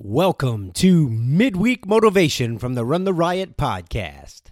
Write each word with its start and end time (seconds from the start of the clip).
Welcome 0.00 0.70
to 0.74 1.10
Midweek 1.10 1.84
Motivation 1.84 2.56
from 2.56 2.74
the 2.76 2.84
Run 2.84 3.02
the 3.02 3.12
Riot 3.12 3.56
podcast. 3.56 4.42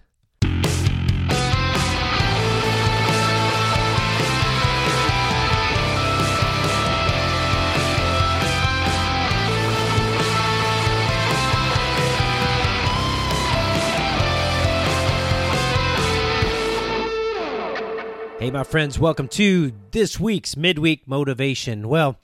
Hey, 18.41 18.51
my 18.51 18.65
friends, 18.65 18.99
welcome 18.99 19.29
to 19.29 19.71
this 19.93 20.19
week's 20.19 20.57
Midweek 20.57 21.07
Motivation. 21.07 21.89
Well, 21.89 22.19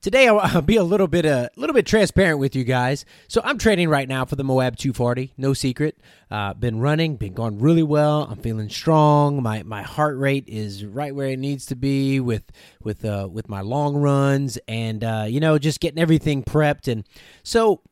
today 0.00 0.28
I'll, 0.28 0.62
be 0.62 0.76
a 0.76 0.82
little 0.82 1.06
bit 1.06 1.24
a 1.24 1.50
little 1.56 1.74
bit 1.74 1.86
transparent 1.86 2.38
with 2.38 2.54
you 2.54 2.64
guys. 2.64 3.04
So 3.28 3.40
I'm 3.44 3.58
training 3.58 3.88
right 3.88 4.08
now 4.08 4.24
for 4.24 4.36
the 4.36 4.44
Moab 4.44 4.76
240. 4.76 5.32
No 5.36 5.54
secret. 5.54 5.98
Uh, 6.30 6.54
been 6.54 6.80
running, 6.80 7.16
been 7.16 7.34
going 7.34 7.58
really 7.58 7.82
well. 7.82 8.26
I'm 8.30 8.38
feeling 8.38 8.68
strong. 8.68 9.42
My 9.42 9.62
my 9.62 9.82
heart 9.82 10.18
rate 10.18 10.44
is 10.46 10.84
right 10.84 11.14
where 11.14 11.28
it 11.28 11.38
needs 11.38 11.66
to 11.66 11.76
be 11.76 12.20
with 12.20 12.44
with 12.82 13.04
uh, 13.04 13.28
with 13.30 13.48
my 13.48 13.60
long 13.60 13.96
runs, 13.96 14.58
and 14.68 15.02
uh, 15.02 15.26
you 15.28 15.40
know 15.40 15.58
just 15.58 15.80
getting 15.80 16.00
everything 16.00 16.42
prepped. 16.42 16.90
And 16.90 17.04
so 17.42 17.82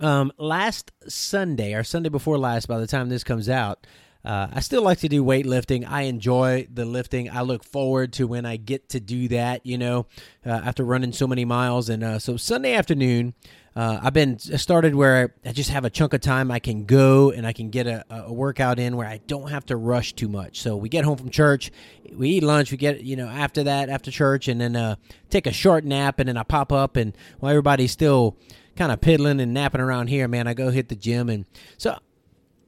um, 0.00 0.32
last 0.38 0.92
Sunday 1.08 1.74
or 1.74 1.84
Sunday 1.84 2.08
before 2.08 2.38
last, 2.38 2.66
by 2.66 2.78
the 2.78 2.86
time 2.86 3.08
this 3.08 3.24
comes 3.24 3.48
out. 3.48 3.86
Uh, 4.24 4.48
I 4.52 4.60
still 4.60 4.82
like 4.82 4.98
to 4.98 5.08
do 5.08 5.24
weightlifting. 5.24 5.88
I 5.88 6.02
enjoy 6.02 6.68
the 6.72 6.84
lifting. 6.84 7.30
I 7.30 7.42
look 7.42 7.64
forward 7.64 8.12
to 8.14 8.26
when 8.26 8.46
I 8.46 8.56
get 8.56 8.88
to 8.90 9.00
do 9.00 9.28
that, 9.28 9.66
you 9.66 9.78
know, 9.78 10.06
uh, 10.46 10.50
after 10.50 10.84
running 10.84 11.12
so 11.12 11.26
many 11.26 11.44
miles. 11.44 11.88
And 11.88 12.04
uh, 12.04 12.18
so 12.20 12.36
Sunday 12.36 12.74
afternoon, 12.74 13.34
uh, 13.74 14.00
I've 14.02 14.12
been 14.12 14.38
started 14.38 14.94
where 14.94 15.34
I 15.44 15.52
just 15.52 15.70
have 15.70 15.84
a 15.84 15.90
chunk 15.90 16.12
of 16.12 16.20
time 16.20 16.50
I 16.50 16.58
can 16.58 16.84
go 16.84 17.30
and 17.30 17.46
I 17.46 17.52
can 17.52 17.70
get 17.70 17.86
a, 17.86 18.04
a, 18.10 18.32
workout 18.32 18.78
in 18.78 18.96
where 18.96 19.08
I 19.08 19.18
don't 19.26 19.48
have 19.48 19.64
to 19.66 19.76
rush 19.76 20.12
too 20.12 20.28
much. 20.28 20.60
So 20.60 20.76
we 20.76 20.88
get 20.88 21.04
home 21.04 21.16
from 21.16 21.30
church, 21.30 21.72
we 22.12 22.30
eat 22.30 22.42
lunch, 22.42 22.70
we 22.70 22.76
get, 22.76 23.02
you 23.02 23.16
know, 23.16 23.28
after 23.28 23.64
that, 23.64 23.88
after 23.88 24.10
church, 24.10 24.46
and 24.46 24.60
then 24.60 24.76
uh, 24.76 24.96
take 25.30 25.46
a 25.46 25.52
short 25.52 25.84
nap. 25.84 26.20
And 26.20 26.28
then 26.28 26.36
I 26.36 26.42
pop 26.42 26.70
up, 26.70 26.96
and 26.96 27.16
while 27.40 27.50
everybody's 27.50 27.92
still 27.92 28.36
kind 28.76 28.92
of 28.92 29.00
piddling 29.00 29.40
and 29.40 29.54
napping 29.54 29.80
around 29.80 30.08
here, 30.08 30.28
man, 30.28 30.46
I 30.46 30.54
go 30.54 30.70
hit 30.70 30.88
the 30.90 30.96
gym. 30.96 31.30
And 31.30 31.46
so 31.78 31.96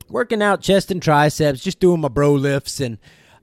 working 0.08 0.42
out 0.42 0.60
chest 0.60 0.90
and 0.90 1.02
triceps, 1.02 1.62
just 1.62 1.80
doing 1.80 2.00
my 2.00 2.08
bro 2.08 2.34
lifts 2.34 2.80
and 2.80 2.98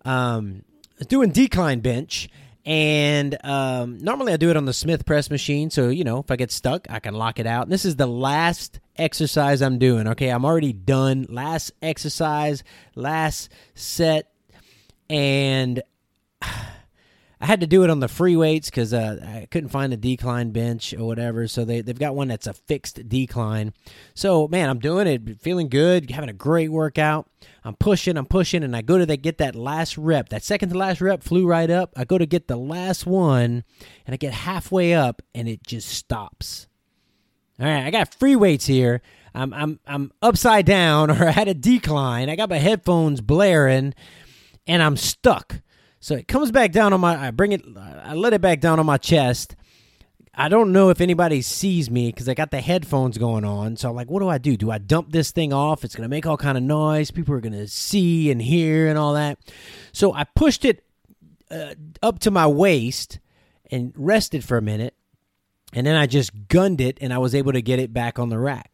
um, 0.06 0.64
doing 1.08 1.32
decline 1.32 1.80
bench. 1.80 2.30
And 2.64 3.38
um, 3.44 3.98
normally 3.98 4.34
I 4.34 4.38
do 4.38 4.52
it 4.52 4.58
on 4.58 4.66
the 4.66 4.74
Smith 4.74 5.06
press 5.06 5.32
machine. 5.32 5.72
So, 5.72 5.90
you 5.90 6.04
know, 6.04 6.20
if 6.20 6.30
I 6.30 6.36
get 6.36 6.52
stuck, 6.52 6.86
I 6.90 7.00
can 7.00 7.16
lock 7.16 7.40
it 7.40 7.48
out. 7.48 7.64
And 7.64 7.72
this 7.72 7.86
is 7.86 7.96
the 7.96 8.08
last 8.08 8.80
exercise 8.98 9.62
I'm 9.62 9.80
doing. 9.80 10.08
Okay. 10.10 10.30
I'm 10.30 10.46
already 10.46 10.74
done. 10.74 11.26
Last 11.30 11.72
exercise, 11.82 12.64
last 12.96 13.50
set. 13.74 14.32
And 15.10 15.82
I 17.42 17.48
had 17.48 17.62
to 17.62 17.68
do 17.68 17.84
it 17.84 17.90
on 17.90 18.00
the 18.00 18.08
free 18.08 18.36
weights 18.36 18.70
because 18.70 18.94
uh, 18.94 19.20
I 19.26 19.48
couldn't 19.50 19.70
find 19.70 19.92
a 19.92 19.98
decline 19.98 20.52
bench 20.52 20.94
or 20.94 21.06
whatever. 21.06 21.48
So 21.48 21.66
they, 21.66 21.82
they've 21.82 21.98
got 21.98 22.14
one 22.14 22.28
that's 22.28 22.46
a 22.46 22.54
fixed 22.54 23.10
decline. 23.10 23.74
So, 24.14 24.48
man, 24.48 24.70
I'm 24.70 24.78
doing 24.78 25.08
it, 25.08 25.42
feeling 25.42 25.68
good, 25.68 26.12
having 26.12 26.30
a 26.30 26.34
great 26.34 26.72
workout. 26.72 27.28
I'm 27.64 27.76
pushing, 27.76 28.16
I'm 28.16 28.28
pushing, 28.28 28.64
and 28.64 28.76
I 28.76 28.84
go 28.84 29.04
to 29.04 29.18
get 29.18 29.40
that 29.40 29.56
last 29.56 29.98
rep. 29.98 30.30
That 30.30 30.44
second 30.44 30.70
to 30.70 30.78
last 30.78 31.02
rep 31.02 31.24
flew 31.24 31.48
right 31.48 31.70
up. 31.70 31.94
I 31.98 32.06
go 32.06 32.20
to 32.20 32.28
get 32.28 32.48
the 32.48 32.58
last 32.58 33.08
one, 33.08 33.64
and 34.06 34.14
I 34.14 34.18
get 34.18 34.34
halfway 34.34 34.94
up, 34.94 35.24
and 35.34 35.48
it 35.48 35.64
just 35.66 35.90
stops. 35.90 36.68
All 37.60 37.66
right, 37.66 37.86
I 37.86 37.90
got 37.90 38.14
free 38.14 38.36
weights 38.36 38.68
here. 38.68 39.02
I'm, 39.34 39.52
I'm, 39.52 39.80
I'm 39.88 40.12
upside 40.22 40.68
down, 40.68 41.10
or 41.20 41.28
I 41.28 41.32
had 41.32 41.48
a 41.48 41.56
decline. 41.56 42.30
I 42.30 42.36
got 42.36 42.50
my 42.50 42.60
headphones 42.60 43.20
blaring, 43.20 43.96
and 44.68 44.84
I'm 44.84 44.96
stuck. 44.96 45.62
So 46.02 46.16
it 46.16 46.28
comes 46.28 46.52
back 46.52 46.72
down 46.72 46.94
on 46.94 47.00
my. 47.00 47.28
I 47.28 47.32
bring 47.32 47.54
it. 47.54 47.64
I 47.78 48.16
let 48.16 48.34
it 48.34 48.42
back 48.42 48.60
down 48.60 48.80
on 48.80 48.86
my 48.88 48.98
chest. 48.98 49.56
I 50.34 50.50
don't 50.50 50.72
know 50.72 50.90
if 50.90 51.00
anybody 51.00 51.42
sees 51.42 51.92
me 51.92 52.08
because 52.08 52.28
I 52.28 52.34
got 52.34 52.52
the 52.52 52.60
headphones 52.60 53.18
going 53.18 53.46
on. 53.46 53.78
So 53.78 53.90
I'm 53.90 53.96
like, 53.96 54.10
what 54.10 54.22
do 54.22 54.28
I 54.28 54.40
do? 54.40 54.58
Do 54.58 54.72
I 54.72 54.80
dump 54.80 55.12
this 55.12 55.32
thing 55.32 55.54
off? 55.54 55.84
It's 55.84 55.96
gonna 55.96 56.10
make 56.10 56.26
all 56.26 56.38
kind 56.38 56.58
of 56.58 56.64
noise. 56.64 57.12
People 57.12 57.36
are 57.36 57.40
gonna 57.42 57.68
see 57.68 58.32
and 58.32 58.42
hear 58.42 58.88
and 58.88 58.98
all 58.98 59.14
that. 59.14 59.38
So 59.92 60.12
I 60.14 60.24
pushed 60.24 60.66
it 60.66 60.84
uh, 61.52 61.76
up 62.02 62.18
to 62.20 62.32
my 62.32 62.48
waist 62.48 63.20
and 63.70 63.94
rested 63.96 64.44
for 64.44 64.58
a 64.58 64.62
minute, 64.62 64.96
and 65.72 65.86
then 65.86 65.96
I 65.96 66.08
just 66.08 66.48
gunned 66.48 66.82
it, 66.82 66.98
and 67.00 67.14
I 67.14 67.20
was 67.20 67.36
able 67.36 67.54
to 67.54 67.62
get 67.62 67.78
it 67.78 67.94
back 67.94 68.18
on 68.18 68.30
the 68.30 68.40
rack. 68.40 68.71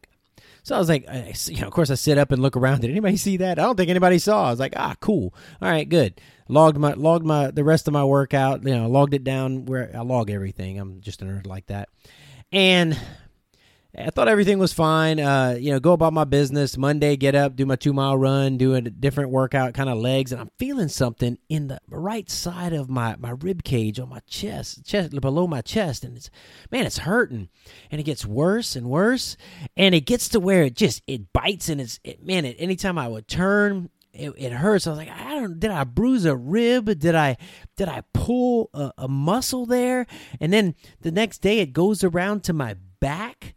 So 0.62 0.74
I 0.74 0.78
was 0.78 0.88
like, 0.88 1.08
I, 1.08 1.34
you 1.46 1.60
know, 1.60 1.66
of 1.66 1.72
course 1.72 1.90
I 1.90 1.94
sit 1.94 2.18
up 2.18 2.30
and 2.32 2.42
look 2.42 2.56
around. 2.56 2.80
Did 2.80 2.90
anybody 2.90 3.16
see 3.16 3.38
that? 3.38 3.58
I 3.58 3.62
don't 3.62 3.76
think 3.76 3.90
anybody 3.90 4.18
saw. 4.18 4.48
I 4.48 4.50
was 4.50 4.60
like, 4.60 4.74
ah, 4.76 4.94
cool. 5.00 5.34
All 5.62 5.70
right, 5.70 5.88
good. 5.88 6.20
Logged 6.48 6.78
my 6.78 6.94
logged 6.94 7.26
my 7.26 7.50
the 7.50 7.64
rest 7.64 7.86
of 7.88 7.92
my 7.92 8.04
workout. 8.04 8.64
You 8.64 8.74
know, 8.74 8.88
logged 8.88 9.14
it 9.14 9.24
down 9.24 9.66
where 9.66 9.90
I 9.94 10.00
log 10.00 10.30
everything. 10.30 10.78
I'm 10.78 11.00
just 11.00 11.22
a 11.22 11.24
nerd 11.24 11.46
like 11.46 11.66
that. 11.66 11.88
And 12.52 12.98
I 14.00 14.10
thought 14.10 14.28
everything 14.28 14.60
was 14.60 14.72
fine. 14.72 15.18
Uh, 15.18 15.56
you 15.58 15.72
know, 15.72 15.80
go 15.80 15.92
about 15.92 16.12
my 16.12 16.22
business. 16.24 16.76
Monday, 16.76 17.16
get 17.16 17.34
up, 17.34 17.56
do 17.56 17.66
my 17.66 17.74
two 17.74 17.92
mile 17.92 18.16
run, 18.16 18.56
do 18.56 18.74
a 18.74 18.80
different 18.80 19.30
workout, 19.30 19.74
kind 19.74 19.88
of 19.88 19.98
legs, 19.98 20.30
and 20.30 20.40
I'm 20.40 20.50
feeling 20.56 20.88
something 20.88 21.38
in 21.48 21.66
the 21.66 21.80
right 21.88 22.30
side 22.30 22.72
of 22.72 22.88
my 22.88 23.16
my 23.18 23.30
rib 23.30 23.64
cage 23.64 23.98
on 23.98 24.08
my 24.08 24.20
chest, 24.28 24.84
chest 24.84 25.10
below 25.20 25.48
my 25.48 25.62
chest, 25.62 26.04
and 26.04 26.16
it's 26.16 26.30
man, 26.70 26.86
it's 26.86 26.98
hurting, 26.98 27.48
and 27.90 28.00
it 28.00 28.04
gets 28.04 28.24
worse 28.24 28.76
and 28.76 28.88
worse, 28.88 29.36
and 29.76 29.94
it 29.94 30.02
gets 30.02 30.28
to 30.28 30.40
where 30.40 30.62
it 30.62 30.76
just 30.76 31.02
it 31.08 31.32
bites 31.32 31.68
and 31.68 31.80
it's 31.80 31.98
it, 32.04 32.24
man. 32.24 32.44
It, 32.44 32.56
anytime 32.60 32.98
I 32.98 33.08
would 33.08 33.26
turn, 33.26 33.90
it, 34.12 34.32
it, 34.36 34.52
hurts. 34.52 34.86
I 34.86 34.90
was 34.90 34.98
like, 34.98 35.10
I 35.10 35.34
don't. 35.34 35.58
Did 35.58 35.72
I 35.72 35.82
bruise 35.82 36.24
a 36.24 36.36
rib? 36.36 36.98
Did 36.98 37.16
I 37.16 37.36
did 37.76 37.88
I 37.88 38.02
pull 38.12 38.70
a, 38.72 38.92
a 38.96 39.08
muscle 39.08 39.66
there? 39.66 40.06
And 40.40 40.52
then 40.52 40.76
the 41.00 41.10
next 41.10 41.38
day, 41.38 41.58
it 41.58 41.72
goes 41.72 42.04
around 42.04 42.44
to 42.44 42.52
my 42.52 42.76
back 43.00 43.54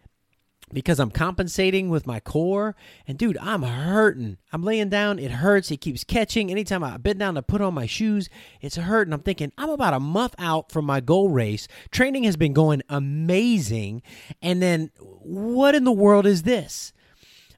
because 0.74 1.00
I'm 1.00 1.12
compensating 1.12 1.90
with 1.90 2.08
my 2.08 2.20
core. 2.20 2.76
And 3.08 3.18
dude, 3.18 3.38
I'm 3.40 3.64
hurting. 3.64 4.38
I'm 4.52 4.64
laying 4.64 4.90
down. 4.90 5.20
It 5.20 5.32
hurts. 5.32 5.72
It 5.72 5.82
keeps 5.82 6.04
catching. 6.04 6.50
Anytime 6.50 6.84
I 6.84 6.98
bend 6.98 7.20
down 7.20 7.36
to 7.36 7.42
put 7.42 7.62
on 7.62 7.74
my 7.74 7.86
shoes, 7.86 8.30
it's 8.62 8.76
hurting. 8.76 9.14
I'm 9.14 9.22
thinking, 9.22 9.52
I'm 9.58 9.70
about 9.70 9.94
a 9.94 10.00
month 10.00 10.36
out 10.38 10.72
from 10.72 10.86
my 10.86 11.00
goal 11.00 11.30
race. 11.30 11.68
Training 11.92 12.24
has 12.24 12.38
been 12.38 12.54
going 12.54 12.82
amazing. 12.90 14.02
And 14.42 14.62
then 14.62 14.92
what 14.98 15.76
in 15.76 15.84
the 15.84 15.92
world 15.92 16.26
is 16.26 16.44
this? 16.44 16.94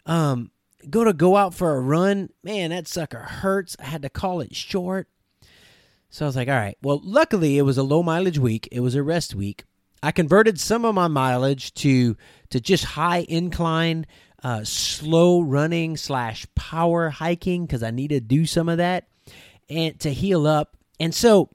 Um, 0.06 0.52
go 0.90 1.04
to 1.04 1.14
go 1.14 1.38
out 1.38 1.54
for 1.54 1.76
a 1.76 1.82
run. 1.82 2.30
Man, 2.44 2.72
that 2.72 2.88
sucker 2.88 3.20
hurts. 3.20 3.76
I 3.80 3.86
had 3.86 4.02
to 4.02 4.10
call 4.10 4.42
it 4.42 4.56
short. 4.56 5.08
So 6.10 6.26
I 6.26 6.28
was 6.28 6.36
like, 6.36 6.48
all 6.48 6.54
right. 6.54 6.78
Well, 6.84 7.02
luckily 7.04 7.58
it 7.58 7.64
was 7.64 7.78
a 7.78 7.84
low 7.84 8.04
mileage 8.04 8.38
week. 8.38 8.68
It 8.72 8.82
was 8.82 8.94
a 8.94 9.02
rest 9.02 9.34
week. 9.34 9.64
I 10.04 10.12
converted 10.12 10.60
some 10.60 10.84
of 10.84 10.94
my 10.94 11.08
mileage 11.08 11.74
to 11.76 12.18
to 12.50 12.60
just 12.60 12.84
high 12.84 13.26
incline, 13.30 14.06
uh, 14.44 14.64
slow 14.66 15.40
running 15.40 15.96
slash 15.96 16.46
power 16.54 17.10
hiking 17.10 17.66
because 17.66 17.82
I 17.82 17.90
need 17.90 18.10
to 18.10 18.20
do 18.20 18.46
some 18.46 18.68
of 18.68 18.78
that 18.78 19.08
and 19.70 19.98
to 20.02 20.14
heal 20.14 20.46
up. 20.46 20.76
And 21.00 21.16
so 21.16 21.50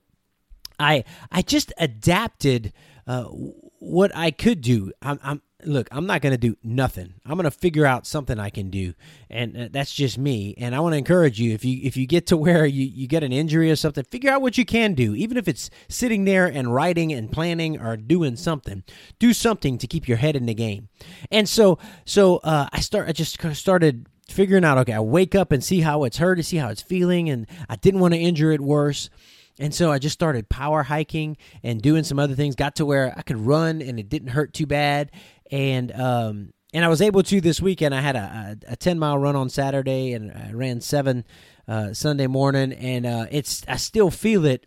I 0.81 1.05
I 1.31 1.43
just 1.43 1.75
adapted 1.77 2.73
uh, 3.07 3.25
what 3.25 4.17
I 4.17 4.31
could 4.31 4.63
do. 4.63 4.93
I'm, 5.03 5.21
I'm 5.23 5.43
look, 5.65 5.89
I'm 5.91 6.07
not 6.07 6.21
going 6.21 6.33
to 6.33 6.39
do 6.39 6.57
nothing. 6.63 7.15
I'm 7.27 7.35
going 7.35 7.45
to 7.45 7.51
figure 7.51 7.85
out 7.85 8.07
something 8.07 8.39
I 8.39 8.51
can 8.51 8.71
do, 8.71 8.95
and 9.29 9.57
uh, 9.57 9.69
that's 9.71 9.93
just 9.93 10.19
me. 10.19 10.55
And 10.59 10.75
I 10.75 10.81
want 10.81 10.93
to 10.93 10.99
encourage 10.99 11.41
you 11.41 11.53
if 11.53 11.65
you 11.65 11.81
if 11.83 11.97
you 11.97 12.07
get 12.07 12.27
to 12.29 12.37
where 12.37 12.65
you 12.67 12.85
you 12.85 13.09
get 13.09 13.25
an 13.25 13.33
injury 13.33 13.71
or 13.71 13.77
something, 13.77 14.05
figure 14.05 14.31
out 14.31 14.43
what 14.43 14.59
you 14.59 14.65
can 14.65 14.95
do, 14.95 15.15
even 15.15 15.37
if 15.37 15.49
it's 15.49 15.71
sitting 15.89 16.25
there 16.25 16.47
and 16.47 16.75
writing 16.75 17.13
and 17.13 17.33
planning 17.33 17.81
or 17.81 17.97
doing 17.97 18.37
something. 18.37 18.85
Do 19.19 19.33
something 19.33 19.79
to 19.79 19.87
keep 19.87 20.07
your 20.07 20.19
head 20.19 20.37
in 20.37 20.47
the 20.47 20.55
game. 20.55 20.89
And 21.31 21.49
so 21.49 21.79
so 22.05 22.37
uh, 22.39 22.69
I 22.73 22.81
start 22.81 23.09
I 23.09 23.13
just 23.13 23.41
started 23.55 24.07
figuring 24.29 24.65
out. 24.65 24.79
Okay, 24.79 24.93
I 24.93 25.01
wake 25.01 25.35
up 25.35 25.53
and 25.53 25.63
see 25.63 25.81
how 25.81 26.05
it's 26.05 26.19
hurt, 26.19 26.37
to 26.37 26.43
see 26.43 26.59
how 26.59 26.69
it's 26.69 26.83
feeling, 26.83 27.29
and 27.29 27.47
I 27.69 27.77
didn't 27.77 28.01
want 28.01 28.15
to 28.15 28.21
injure 28.21 28.53
it 28.53 28.61
worse. 28.61 29.11
And 29.61 29.75
so 29.75 29.91
I 29.91 29.99
just 29.99 30.15
started 30.15 30.49
power 30.49 30.85
hiking 30.85 31.37
and 31.63 31.83
doing 31.83 32.05
some 32.05 32.19
other 32.19 32.35
things. 32.35 32.55
Got 32.55 32.77
to 32.77 32.87
where 32.87 33.13
I 33.17 33.23
could 33.23 33.39
run 33.39 33.83
and 33.83 33.99
it 33.99 34.09
didn't 34.09 34.29
hurt 34.29 34.55
too 34.55 34.67
bad 34.67 35.11
and 35.51 35.93
um, 35.93 36.53
and 36.73 36.85
I 36.85 36.89
was 36.89 37.01
able 37.01 37.23
to 37.23 37.41
this 37.41 37.61
weekend. 37.61 37.95
I 37.95 38.01
had 38.01 38.17
a, 38.17 38.57
a, 38.69 38.73
a, 38.73 38.77
ten 38.77 38.99
mile 38.99 39.19
run 39.19 39.37
on 39.37 39.49
Saturday, 39.49 40.13
and 40.13 40.33
I 40.33 40.53
ran 40.53 40.81
seven 40.81 41.25
uh, 41.67 41.93
Sunday 41.95 42.27
morning, 42.27 42.73
and 42.73 43.07
uh, 43.07 43.27
it's 43.31 43.63
I 43.67 43.77
still 43.77 44.11
feel 44.11 44.45
it, 44.45 44.67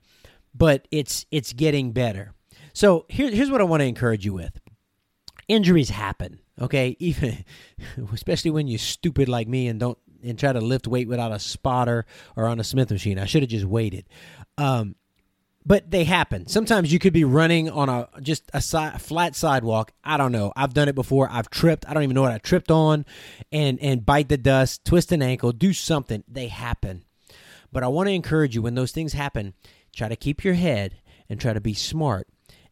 but 0.54 0.88
it's 0.92 1.26
it's 1.32 1.54
getting 1.54 1.92
better. 1.92 2.34
So 2.74 3.06
here, 3.10 3.30
here's 3.30 3.52
what 3.52 3.62
I 3.62 3.66
want 3.66 3.82
to 3.82 3.86
encourage 3.86 4.26
you 4.26 4.34
with: 4.34 4.60
injuries 5.48 5.90
happen, 5.90 6.40
okay? 6.60 6.96
Even 7.00 7.46
especially 8.14 8.52
when 8.52 8.68
you're 8.68 8.80
stupid 8.80 9.30
like 9.30 9.48
me 9.48 9.68
and 9.68 9.80
don't 9.80 9.98
and 10.24 10.38
try 10.38 10.54
to 10.54 10.62
lift 10.62 10.88
weight 10.88 11.08
without 11.08 11.32
a 11.32 11.40
spotter 11.40 12.06
or 12.36 12.48
on 12.48 12.60
a 12.60 12.64
Smith 12.64 12.92
machine. 12.92 13.18
I 13.18 13.26
should 13.26 13.42
have 13.42 13.50
just 13.50 13.66
waited. 13.66 14.06
Um, 14.62 14.96
but 15.66 15.90
they 15.92 16.04
happen. 16.04 16.48
Sometimes 16.48 16.92
you 16.92 17.00
could 17.00 17.14
be 17.14 17.24
running 17.24 17.70
on 17.70 17.90
a 17.90 18.08
just 18.22 18.50
a, 18.54 18.62
si- 18.62 18.98
flat 19.00 19.36
sidewalk. 19.36 19.92
I 20.04 20.18
don't 20.18 20.32
know. 20.32 20.54
I've 20.56 20.74
done 20.74 20.88
it 20.88 20.96
before. 20.96 21.30
I've 21.32 21.50
tripped. 21.50 21.88
I 21.88 21.94
don't 21.94 22.04
even 22.04 22.16
know 22.16 22.22
what 22.22 22.32
I 22.32 22.38
tripped 22.40 22.72
on, 22.72 23.06
and 23.52 23.80
and 23.80 24.06
bite 24.06 24.30
the 24.30 24.38
dust, 24.38 24.86
twist 24.86 25.12
an 25.12 25.22
ankle, 25.22 25.52
do 25.52 25.74
something. 25.74 26.24
They 26.28 26.48
happen. 26.48 27.04
But 27.72 27.84
I 27.84 27.88
want 27.88 28.08
to 28.08 28.14
encourage 28.14 28.56
you 28.56 28.62
when 28.62 28.76
those 28.76 28.92
things 28.92 29.14
happen, 29.14 29.54
try 29.96 30.10
to 30.10 30.16
keep 30.16 30.44
your 30.44 30.56
head 30.56 30.96
and 31.30 31.40
try 31.40 31.54
to 31.54 31.62
be 31.62 31.74
smart 31.74 32.28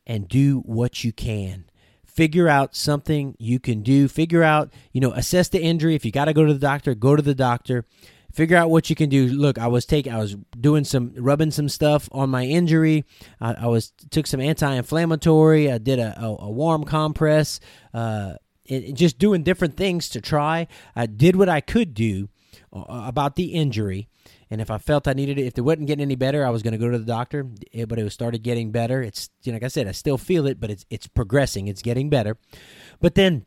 and 0.06 0.28
do 0.28 0.60
what 0.60 1.04
you 1.04 1.12
can. 1.12 1.66
Figure 2.06 2.50
out 2.50 2.76
something 2.76 3.36
you 3.40 3.60
can 3.60 3.82
do. 3.82 4.08
Figure 4.08 4.44
out, 4.44 4.74
you 4.92 5.00
know, 5.00 5.14
assess 5.14 5.48
the 5.48 5.62
injury. 5.62 5.96
If 5.96 6.04
you 6.06 6.12
got 6.12 6.26
to 6.26 6.34
go 6.34 6.46
to 6.46 6.54
the 6.54 6.60
doctor, 6.60 6.96
go 6.96 7.16
to 7.16 7.22
the 7.22 7.36
doctor 7.36 7.86
figure 8.40 8.56
out 8.56 8.70
what 8.70 8.90
you 8.90 8.96
can 8.96 9.10
do. 9.10 9.28
Look, 9.28 9.58
I 9.60 9.68
was 9.68 9.86
taking, 9.86 10.14
I 10.14 10.18
was 10.18 10.38
doing 10.58 10.86
some, 10.86 11.12
rubbing 11.18 11.52
some 11.52 11.68
stuff 11.68 12.08
on 12.14 12.30
my 12.30 12.46
injury. 12.46 13.04
I, 13.42 13.66
I 13.66 13.68
was 13.68 13.92
took 14.12 14.28
some 14.28 14.40
anti-inflammatory. 14.40 15.70
I 15.70 15.78
did 15.78 16.00
a, 16.00 16.18
a, 16.18 16.46
a 16.46 16.50
warm 16.50 16.86
compress. 16.86 17.60
Uh, 17.94 18.36
it, 18.64 18.94
just 18.94 19.20
doing 19.20 19.44
different 19.44 19.76
things 19.76 20.08
to 20.12 20.22
try. 20.22 20.68
I 20.96 21.06
did 21.06 21.36
what 21.36 21.50
I 21.50 21.60
could 21.60 21.94
do 21.94 22.30
uh, 22.72 22.86
about 22.88 23.36
the 23.36 23.48
injury. 23.48 24.08
And 24.50 24.62
if 24.62 24.72
I 24.72 24.78
felt 24.78 25.10
I 25.10 25.12
needed 25.12 25.38
it, 25.38 25.46
if 25.46 25.58
it 25.58 25.62
wasn't 25.62 25.88
getting 25.88 26.04
any 26.04 26.16
better, 26.16 26.46
I 26.46 26.50
was 26.50 26.64
going 26.64 26.72
to 26.72 26.78
go 26.78 26.90
to 26.90 26.98
the 26.98 27.04
doctor. 27.04 27.46
It, 27.74 27.90
but 27.90 28.00
it 28.00 28.10
started 28.10 28.42
getting 28.42 28.72
better. 28.72 29.02
It's 29.02 29.30
you 29.44 29.52
know, 29.52 29.58
like 29.58 29.64
I 29.64 29.68
said, 29.68 29.86
I 29.86 29.92
still 29.92 30.18
feel 30.18 30.48
it, 30.48 30.62
but 30.62 30.70
it's 30.70 30.86
it's 30.90 31.08
progressing. 31.08 31.68
It's 31.68 31.82
getting 31.82 32.10
better. 32.10 32.38
But 33.02 33.16
then, 33.16 33.46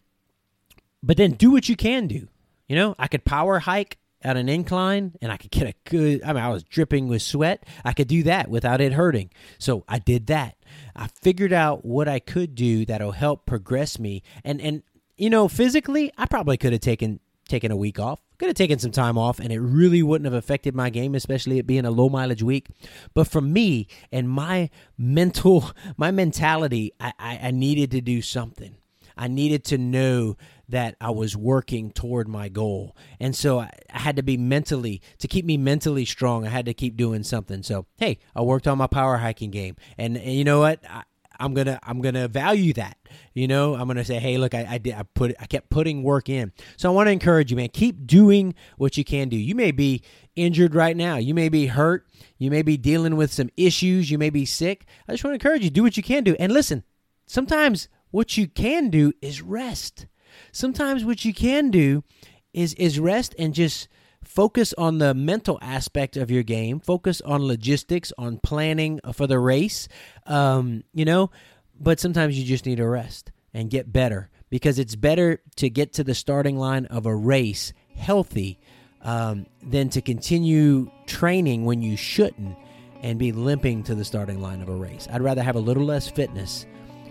but 1.02 1.16
then 1.16 1.32
do 1.32 1.50
what 1.50 1.70
you 1.70 1.76
can 1.76 2.08
do. 2.08 2.28
You 2.68 2.76
know, 2.76 2.94
I 2.98 3.08
could 3.08 3.24
power 3.24 3.58
hike 3.58 3.96
at 4.24 4.36
an 4.36 4.48
incline 4.48 5.12
and 5.20 5.30
I 5.32 5.36
could 5.36 5.50
get 5.50 5.66
a 5.66 5.74
good 5.88 6.22
I 6.24 6.32
mean 6.32 6.42
I 6.42 6.48
was 6.48 6.62
dripping 6.62 7.08
with 7.08 7.22
sweat. 7.22 7.64
I 7.84 7.92
could 7.92 8.08
do 8.08 8.22
that 8.24 8.48
without 8.48 8.80
it 8.80 8.92
hurting. 8.92 9.30
So 9.58 9.84
I 9.88 9.98
did 9.98 10.26
that. 10.26 10.56
I 10.96 11.08
figured 11.08 11.52
out 11.52 11.84
what 11.84 12.08
I 12.08 12.18
could 12.18 12.54
do 12.54 12.84
that'll 12.86 13.12
help 13.12 13.46
progress 13.46 13.98
me. 13.98 14.22
And 14.44 14.60
and 14.60 14.82
you 15.16 15.30
know, 15.30 15.46
physically, 15.46 16.12
I 16.16 16.26
probably 16.26 16.56
could 16.56 16.72
have 16.72 16.80
taken 16.80 17.20
taken 17.48 17.70
a 17.70 17.76
week 17.76 17.98
off. 17.98 18.20
Could 18.38 18.48
have 18.48 18.56
taken 18.56 18.78
some 18.78 18.90
time 18.90 19.16
off 19.18 19.38
and 19.38 19.52
it 19.52 19.60
really 19.60 20.02
wouldn't 20.02 20.24
have 20.24 20.34
affected 20.34 20.74
my 20.74 20.90
game, 20.90 21.14
especially 21.14 21.58
it 21.58 21.66
being 21.66 21.84
a 21.84 21.90
low 21.90 22.08
mileage 22.08 22.42
week. 22.42 22.68
But 23.14 23.28
for 23.28 23.40
me 23.40 23.86
and 24.10 24.28
my 24.28 24.70
mental 24.98 25.70
my 25.96 26.10
mentality, 26.10 26.92
I, 26.98 27.12
I, 27.18 27.38
I 27.44 27.50
needed 27.50 27.90
to 27.92 28.00
do 28.00 28.22
something. 28.22 28.76
I 29.16 29.28
needed 29.28 29.64
to 29.66 29.78
know 29.78 30.36
that 30.72 30.96
I 31.00 31.10
was 31.10 31.36
working 31.36 31.90
toward 31.90 32.28
my 32.28 32.48
goal. 32.48 32.96
And 33.20 33.36
so 33.36 33.60
I, 33.60 33.70
had 33.88 34.16
to 34.16 34.22
be 34.22 34.36
mentally, 34.36 35.00
to 35.18 35.28
keep 35.28 35.44
me 35.44 35.56
mentally 35.56 36.04
strong, 36.04 36.46
I 36.46 36.50
had 36.50 36.66
to 36.66 36.74
keep 36.74 36.96
doing 36.96 37.22
something. 37.22 37.62
So, 37.62 37.86
hey, 37.98 38.18
I 38.34 38.42
worked 38.42 38.66
on 38.66 38.78
my 38.78 38.86
power 38.86 39.18
hiking 39.18 39.50
game. 39.50 39.76
And, 39.96 40.16
and 40.16 40.32
you 40.32 40.44
know 40.44 40.60
what? 40.60 40.80
I, 40.88 41.04
I'm 41.40 41.54
gonna 41.54 41.80
I'm 41.82 42.00
gonna 42.00 42.28
value 42.28 42.72
that. 42.74 42.98
You 43.34 43.48
know, 43.48 43.74
I'm 43.74 43.88
gonna 43.88 44.04
say, 44.04 44.20
hey, 44.20 44.38
look, 44.38 44.54
I, 44.54 44.64
I 44.68 44.78
did 44.78 44.94
I 44.94 45.02
put 45.02 45.34
I 45.40 45.46
kept 45.46 45.70
putting 45.70 46.04
work 46.04 46.28
in. 46.28 46.52
So 46.76 46.88
I 46.88 46.94
want 46.94 47.08
to 47.08 47.10
encourage 47.10 47.50
you, 47.50 47.56
man. 47.56 47.70
Keep 47.70 48.06
doing 48.06 48.54
what 48.76 48.96
you 48.96 49.02
can 49.02 49.28
do. 49.28 49.36
You 49.36 49.56
may 49.56 49.72
be 49.72 50.02
injured 50.36 50.74
right 50.74 50.96
now. 50.96 51.16
You 51.16 51.34
may 51.34 51.48
be 51.48 51.66
hurt. 51.66 52.06
You 52.38 52.50
may 52.50 52.62
be 52.62 52.76
dealing 52.76 53.16
with 53.16 53.32
some 53.32 53.50
issues. 53.56 54.08
You 54.08 54.18
may 54.18 54.30
be 54.30 54.44
sick. 54.44 54.86
I 55.08 55.12
just 55.12 55.24
want 55.24 55.32
to 55.32 55.44
encourage 55.44 55.64
you, 55.64 55.70
do 55.70 55.82
what 55.82 55.96
you 55.96 56.02
can 56.02 56.22
do. 56.22 56.36
And 56.38 56.52
listen, 56.52 56.84
sometimes 57.26 57.88
what 58.12 58.36
you 58.36 58.46
can 58.46 58.88
do 58.90 59.12
is 59.20 59.42
rest. 59.42 60.06
Sometimes 60.52 61.04
what 61.04 61.24
you 61.24 61.34
can 61.34 61.70
do 61.70 62.04
is 62.52 62.74
is 62.74 62.98
rest 62.98 63.34
and 63.38 63.54
just 63.54 63.88
focus 64.24 64.72
on 64.78 64.98
the 64.98 65.14
mental 65.14 65.58
aspect 65.60 66.16
of 66.16 66.30
your 66.30 66.42
game. 66.42 66.80
Focus 66.80 67.20
on 67.22 67.46
logistics, 67.46 68.12
on 68.18 68.38
planning 68.38 69.00
for 69.12 69.26
the 69.26 69.38
race. 69.38 69.88
Um, 70.26 70.84
you 70.94 71.04
know, 71.04 71.30
but 71.78 72.00
sometimes 72.00 72.38
you 72.38 72.44
just 72.44 72.66
need 72.66 72.80
a 72.80 72.88
rest 72.88 73.32
and 73.52 73.70
get 73.70 73.92
better 73.92 74.30
because 74.50 74.78
it's 74.78 74.96
better 74.96 75.40
to 75.56 75.68
get 75.68 75.94
to 75.94 76.04
the 76.04 76.14
starting 76.14 76.56
line 76.56 76.86
of 76.86 77.06
a 77.06 77.14
race 77.14 77.72
healthy 77.96 78.60
um, 79.02 79.46
than 79.62 79.88
to 79.90 80.00
continue 80.00 80.90
training 81.06 81.64
when 81.64 81.82
you 81.82 81.96
shouldn't 81.96 82.56
and 83.02 83.18
be 83.18 83.32
limping 83.32 83.82
to 83.82 83.94
the 83.94 84.04
starting 84.04 84.40
line 84.40 84.62
of 84.62 84.68
a 84.68 84.74
race. 84.74 85.08
I'd 85.10 85.22
rather 85.22 85.42
have 85.42 85.56
a 85.56 85.60
little 85.60 85.84
less 85.84 86.08
fitness, 86.08 86.66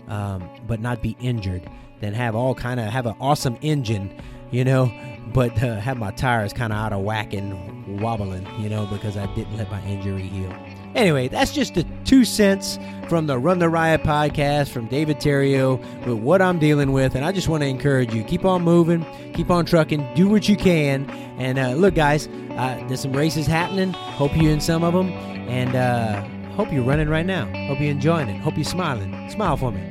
um, 0.08 0.48
but 0.66 0.80
not 0.80 1.02
be 1.02 1.16
injured 1.20 1.68
than 2.02 2.12
have 2.12 2.34
all 2.34 2.54
kind 2.54 2.78
of 2.78 2.86
have 2.86 3.06
an 3.06 3.14
awesome 3.20 3.56
engine, 3.62 4.14
you 4.50 4.64
know, 4.64 4.92
but 5.32 5.50
uh, 5.62 5.80
have 5.80 5.96
my 5.96 6.10
tires 6.10 6.52
kind 6.52 6.72
of 6.72 6.78
out 6.78 6.92
of 6.92 7.00
whack 7.00 7.32
and 7.32 8.00
wobbling, 8.00 8.46
you 8.60 8.68
know, 8.68 8.86
because 8.86 9.16
I 9.16 9.26
didn't 9.34 9.56
let 9.56 9.70
my 9.70 9.82
injury 9.84 10.22
heal. 10.22 10.54
Anyway, 10.94 11.28
that's 11.28 11.52
just 11.52 11.74
the 11.74 11.86
two 12.04 12.24
cents 12.24 12.78
from 13.08 13.26
the 13.26 13.38
Run 13.38 13.60
the 13.60 13.68
Riot 13.68 14.02
podcast 14.02 14.68
from 14.68 14.88
David 14.88 15.18
Terrio 15.18 15.78
with 16.04 16.18
what 16.18 16.42
I'm 16.42 16.58
dealing 16.58 16.92
with. 16.92 17.14
And 17.14 17.24
I 17.24 17.32
just 17.32 17.48
want 17.48 17.62
to 17.62 17.66
encourage 17.66 18.12
you 18.12 18.22
keep 18.24 18.44
on 18.44 18.62
moving, 18.62 19.06
keep 19.32 19.48
on 19.48 19.64
trucking, 19.64 20.06
do 20.14 20.28
what 20.28 20.48
you 20.48 20.56
can. 20.56 21.08
And 21.38 21.58
uh, 21.58 21.70
look, 21.70 21.94
guys, 21.94 22.26
uh, 22.26 22.84
there's 22.88 23.00
some 23.00 23.12
races 23.14 23.46
happening. 23.46 23.92
Hope 23.92 24.36
you're 24.36 24.52
in 24.52 24.60
some 24.60 24.84
of 24.84 24.92
them. 24.92 25.08
And 25.48 25.74
uh, 25.74 26.24
hope 26.56 26.72
you're 26.72 26.82
running 26.84 27.08
right 27.08 27.26
now. 27.26 27.46
Hope 27.66 27.80
you're 27.80 27.90
enjoying 27.90 28.28
it. 28.28 28.38
Hope 28.40 28.56
you're 28.56 28.64
smiling. 28.64 29.30
Smile 29.30 29.56
for 29.56 29.72
me. 29.72 29.82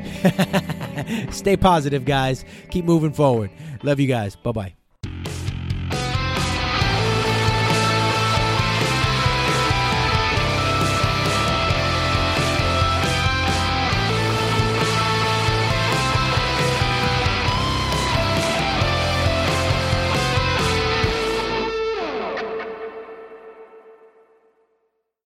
Stay 1.32 1.58
positive, 1.58 2.06
guys. 2.06 2.46
Keep 2.70 2.86
moving 2.86 3.14
forward. 3.14 3.52
Love 3.84 4.00
you 4.00 4.08
guys. 4.08 4.36
Bye 4.36 4.52
bye. 4.52 4.81